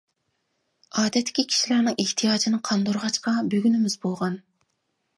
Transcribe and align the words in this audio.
ئادەتتىكى 1.01 1.45
كىشىلەرنىڭ 1.51 1.99
ئېھتىياجىنى 2.05 2.63
قاندۇرغاچقا 2.71 3.39
بۈگۈنىمىز 3.55 4.03
بولغان. 4.07 4.45